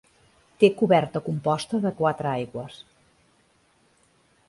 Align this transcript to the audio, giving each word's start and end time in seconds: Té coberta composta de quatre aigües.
Té 0.63 0.69
coberta 0.79 1.21
composta 1.27 1.83
de 1.85 1.93
quatre 2.01 2.33
aigües. 2.33 2.83